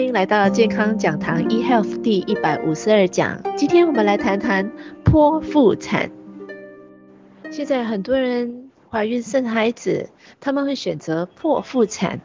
[0.00, 3.38] 欢迎来到健康讲堂 eHealth 第一百五十二讲。
[3.54, 4.72] 今天我们来谈谈
[5.04, 6.10] 剖腹产。
[7.50, 10.08] 现在很多人怀孕生孩子，
[10.40, 12.22] 他们会选择剖腹产。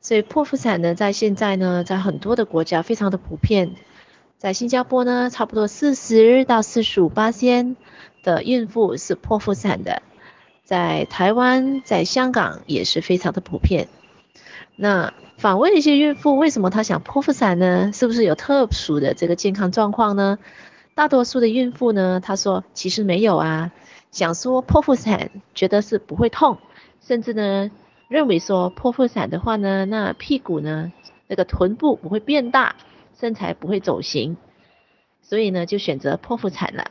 [0.00, 3.74] 所以剖腹产呢，在现在呢，在很多的国家非常的普遍。
[4.38, 7.76] 在新加坡呢，差不多四十到四十五八仙
[8.24, 10.00] 的孕妇是剖腹产的。
[10.64, 13.88] 在台湾、在香港也是非常的普遍。
[14.76, 17.92] 那访问一些孕妇，为什么她想剖腹产呢？
[17.92, 20.38] 是不是有特殊的这个健康状况呢？
[20.94, 23.72] 大多数的孕妇呢，她说其实没有啊，
[24.10, 26.58] 想说剖腹产，觉得是不会痛，
[27.00, 27.70] 甚至呢
[28.08, 30.92] 认为说剖腹产的话呢，那屁股呢
[31.28, 32.76] 那个臀部不会变大，
[33.18, 34.36] 身材不会走形，
[35.22, 36.90] 所以呢就选择剖腹产了。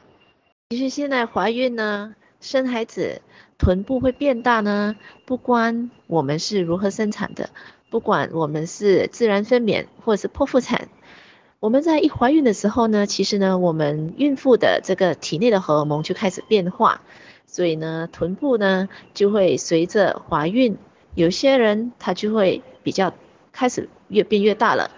[0.70, 3.22] 其实现在怀孕呢，生孩子
[3.58, 7.50] 臀部会变大呢，不关我们是如何生产的。
[7.92, 10.88] 不管我们是自然分娩或者是剖腹产，
[11.60, 17.02] 我们在一怀孕的时候呢，其实呢，我们孕妇的这个体内的荷尔蒙就开始变化，
[17.46, 20.78] 所以呢，臀部呢就会随着怀孕，
[21.16, 23.14] 有些人他就会比较
[23.52, 24.92] 开始越变越大了，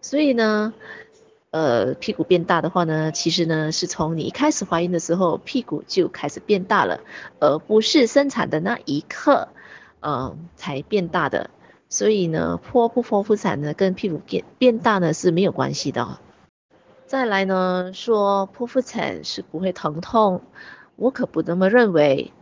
[0.00, 0.72] 所以呢，
[1.50, 7.00] 呃，屁股变大的话呢，其实呢是从你一开始怀孕的时候屁股就开始变大了，
[7.40, 9.48] 而不是生产的那一刻，
[10.00, 11.50] 嗯、呃，才变大的。
[11.88, 16.18] 所以呢，剖不剖腹产呢，跟屁股变变大呢是没有关系的。
[17.06, 20.42] 再来呢，说剖腹产是不会疼痛，
[20.96, 22.32] 我可不那么认为。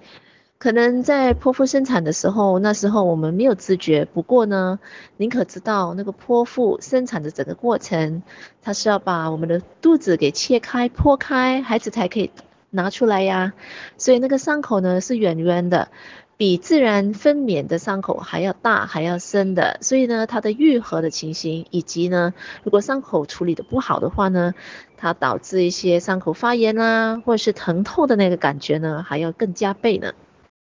[0.59, 4.07] 可能在剖腹生产的时候，那时候我们没有知觉。
[4.07, 4.81] 不过呢，
[5.19, 8.23] 您可知道那个剖腹生产的整个过程，
[8.63, 12.31] 它是要把我们的肚子给切开、剖开，孩子才可以
[12.71, 13.53] 拿出来呀。
[13.99, 15.89] 所以那个伤口呢是圆圆的。
[16.39, 24.53] 比自然分娩的伤口还要大，还要深的，所以呢，它的愈合的情形，以及呢，如果伤口处理的不好的话呢，
[24.99, 30.13] 它导致一些伤口发炎啊，或者是疼痛的那个感觉呢，还要更加倍呢。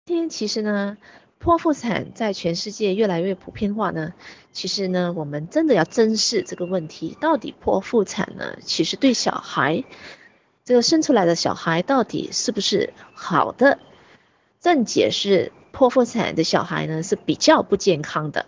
[0.06, 0.96] 今天其实呢，
[1.44, 4.14] 剖腹产在全世界越来越普遍化呢，
[4.52, 9.84] 其实呢，我们真的要正视这个问题，到底剖腹产呢，其实对小孩，
[10.64, 13.78] 这个生出来的小孩到底是不是好的？
[14.58, 15.52] 正解是。
[15.76, 18.46] 剖腹产的小孩呢是比较不健康的。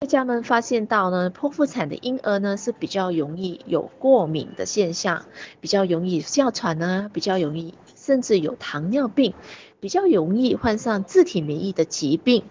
[0.00, 5.26] 专家们发现到呢，剖腹产的婴儿呢是比较容易有过敏的现象，
[5.60, 9.34] 比较容易哮喘呢，比较容易甚至有糖尿病，
[9.78, 12.44] 比较容易患上自体免疫的疾病，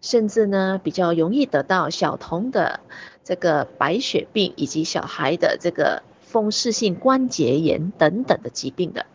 [0.00, 2.78] 甚至呢比较容易得到小童的
[3.24, 9.06] 这个白血病以及小孩的这个风湿性关节炎等等的疾病的。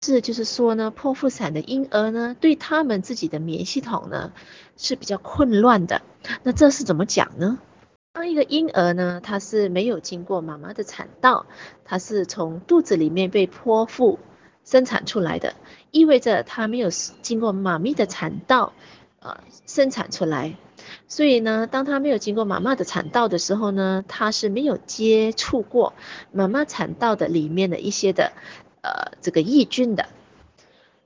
[0.00, 4.32] 是，就是说呢，剖腹产的婴儿呢，对他们自己的免疫系统呢
[4.76, 6.02] 是比较混乱的。
[6.44, 7.58] 那这是怎么讲呢？
[8.12, 11.46] 当一个婴儿呢，他是没有经过妈妈的产道，
[11.84, 14.20] 他是从肚子里面被剖腹
[14.64, 15.56] 生产出来的，
[15.90, 18.72] 意味着他没有经过妈咪的产道，
[19.18, 20.56] 呃，生产出来。
[21.08, 25.92] 所以呢，当他没有经过妈妈的产道的时候呢，他是没有接触过
[26.30, 28.30] 妈妈产道的里面的一些的。
[28.82, 30.06] 呃，这个抑菌的，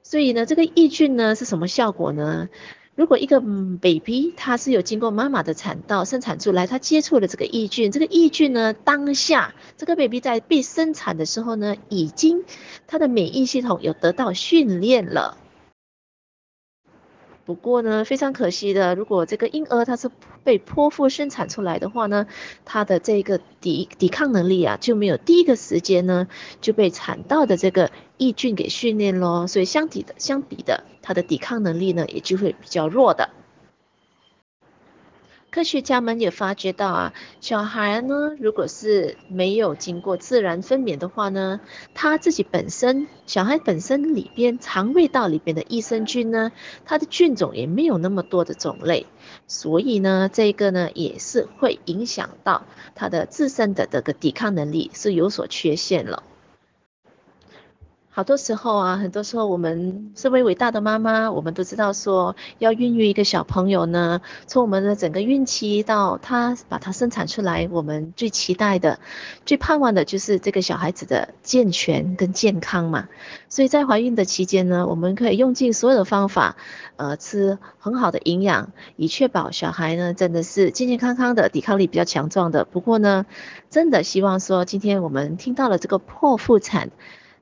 [0.02, 2.48] 所以呢，这个抑菌呢是什么效果呢？
[2.94, 12.44] 如果一个 baby 他是有经过妈妈的产道生产出来，他接触了这个抑菌，这个抑菌呢，当下这个 baby 在被生产的时候呢，已经
[12.86, 15.38] 他的免疫系统有得到训练了。
[17.52, 20.10] 不过呢，非常可惜的，如果这个婴儿他是
[20.42, 22.26] 被剖腹生产出来的话呢，
[22.64, 26.28] 他的这个抵抵抗能力啊就没有第一个时间呢
[26.62, 33.28] 就被产道的这个抑菌给训练咯，所以相抵的相比的，他的抵抗能力呢也就会比较弱的。
[35.52, 41.60] 科学家们也发觉到啊，小孩呢，如果是没有经过自然分娩的话呢，
[41.92, 46.52] 他自己本身，小孩本身里边肠胃道里边的益生菌呢，
[46.86, 49.04] 它的菌种也没有那么多的种类，
[49.46, 52.64] 所以呢，这个呢也是会影响到
[52.94, 56.22] 他的自身的这个抵抗能力是有所缺陷了。
[58.14, 68.98] 好多时候啊，很多时候我们身为伟大的妈妈，我们都知道说，要孕育一个小朋友呢，从我们的整个孕期到他把他生产出来，我们最期待的、
[69.46, 73.08] 最盼望的就是这个小孩子的健全跟健康嘛。
[73.48, 76.56] 所以在怀孕的期间呢，我们可以用尽所有的方法，
[76.96, 82.66] 呃，吃很好的营养，以确保小孩呢真的是健健康康的，抵抗力比较强壮的。
[82.66, 83.24] 不过呢，
[83.70, 86.90] 真的希望说，今天我们听到了这个剖腹产。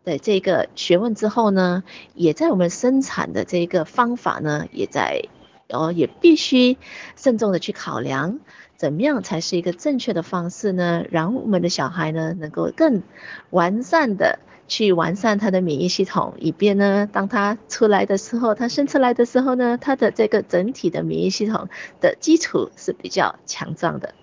[0.05, 5.29] 的这个学问之后呢，也在我们生产的这个方法呢，也在
[5.69, 6.79] 哦，也必须
[7.17, 8.41] 慎重的去考量，
[8.77, 11.05] 怎么样才是一个正确的方式呢？
[11.11, 13.03] 让我们的小孩呢，能够更
[13.51, 21.69] 完善的去完善他的免疫系统，以便呢，当他出来的时候，他生出来的时候呢，他的这个整体的免疫系统
[22.01, 24.15] 的基础是比较强壮的。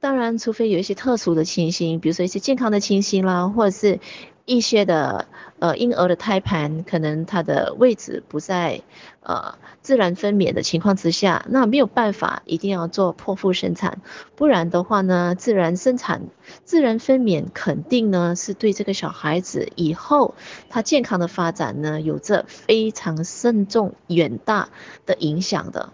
[0.00, 4.00] 当然，除非有一些特殊的情形，比如说一些健康的情形啦，或者是
[4.46, 5.26] 一些的
[5.58, 8.82] 呃婴儿的胎盘可能它的位置不在
[9.22, 14.02] 呃自然分娩的情况之下，那没有办法一定要做剖腹生产，
[14.36, 16.22] 不然的话呢，自然生产、
[16.64, 20.34] 自然分娩肯定呢是对这个小孩子以后
[20.68, 24.68] 他健康的发展呢有着非常慎重远大
[25.06, 25.90] 的影响的。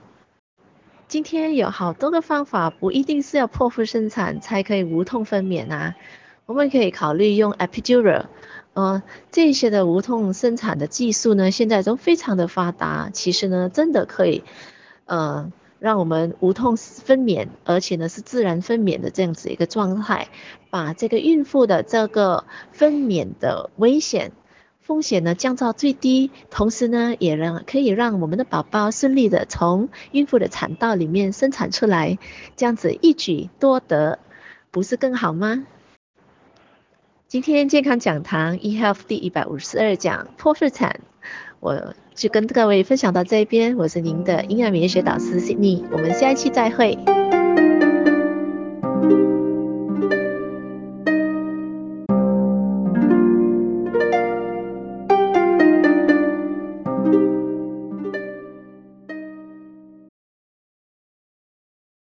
[1.06, 5.96] 今天有好多个方法，不一定是要剖腹生产才可以无痛分娩啊。
[6.50, 8.24] 我们可以考虑用 epidural，
[8.74, 13.08] 呃，这些的无痛生产的技术呢，现在都非常的发达。
[13.12, 14.42] 其实呢，真的可以，
[15.04, 20.26] 呃，让我们无痛分娩，而且呢是自然分娩的这样子一个状态，
[20.70, 22.42] 把这个孕妇的这个
[22.72, 24.32] 分娩的危险。
[24.80, 32.18] 风险呢降到最低，同时呢也让可以让我们的宝宝顺利的从孕妇的产道里面生产出来，
[32.56, 34.18] 这样子一举多得，
[34.72, 35.64] 不是更好吗？
[37.30, 40.98] 今天健康讲堂 eHealth 第一百五十二讲剖腹产，
[41.60, 46.98] 我就跟各位分享到这边，我是您的营养免疫学导师 Sydney，我们下一期再会。